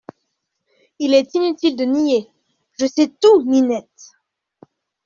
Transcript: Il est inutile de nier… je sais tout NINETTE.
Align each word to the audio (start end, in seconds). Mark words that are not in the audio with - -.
Il 0.97 1.13
est 1.13 1.35
inutile 1.35 1.75
de 1.75 1.83
nier… 1.85 2.27
je 2.79 2.87
sais 2.87 3.07
tout 3.21 3.43
NINETTE. 3.45 4.15